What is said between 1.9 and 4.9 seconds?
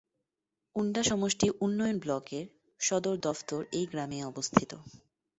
ব্লকের সদর দফতর এই গ্রামেই অবস্থিত।